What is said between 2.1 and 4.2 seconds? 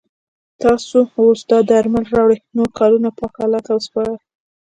راوړئ نور کارونه پاک الله ته وسپاره.